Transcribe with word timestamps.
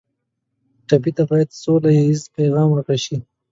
ټپي 0.87 1.11
ته 1.17 1.23
باید 1.29 1.49
سوله 1.61 1.89
ییز 1.97 2.21
پیغام 2.37 2.67
ورکړل 2.71 2.99
شي. 3.05 3.17